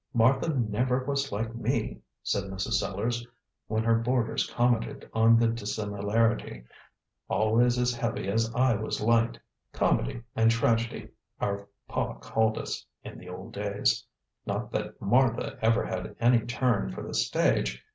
"Martha 0.15 0.49
never 0.49 1.03
was 1.03 1.31
like 1.31 1.53
me," 1.53 2.01
said 2.23 2.45
Mrs. 2.45 2.79
Sellars, 2.79 3.23
when 3.67 3.83
her 3.83 3.99
boarders 3.99 4.49
commented 4.49 5.07
on 5.13 5.37
the 5.37 5.47
dissimilarity, 5.47 6.65
"always 7.29 7.77
as 7.77 7.93
heavy 7.93 8.27
as 8.27 8.51
I 8.55 8.73
was 8.73 8.99
light. 8.99 9.37
Comedy 9.73 10.23
and 10.35 10.49
Tragedy, 10.49 11.09
our 11.39 11.67
Pa 11.87 12.15
called 12.15 12.57
us 12.57 12.83
in 13.03 13.19
the 13.19 13.29
old 13.29 13.53
days. 13.53 14.03
Not 14.43 14.71
that 14.71 14.99
Martha 14.99 15.59
ever 15.61 15.85
had 15.85 16.15
any 16.19 16.47
turn 16.47 16.91
for 16.91 17.03
the 17.03 17.13
stage. 17.13 17.83